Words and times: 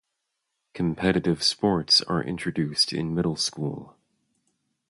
Competitive 0.73 1.43
sports 1.43 2.01
are 2.01 2.23
introduced 2.23 2.91
in 2.91 3.13
Middle 3.13 3.35
School. 3.35 3.95